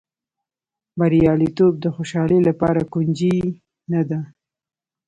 [0.99, 3.35] بریالیتوب د خوشالۍ لپاره کونجي
[3.91, 4.19] نه ده.